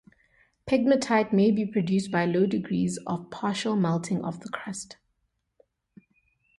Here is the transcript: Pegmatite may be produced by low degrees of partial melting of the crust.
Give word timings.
Pegmatite 0.65 1.31
may 1.31 1.51
be 1.51 1.63
produced 1.63 2.09
by 2.09 2.25
low 2.25 2.47
degrees 2.47 2.97
of 3.05 3.29
partial 3.29 3.75
melting 3.75 4.25
of 4.25 4.39
the 4.39 4.49
crust. 4.49 4.97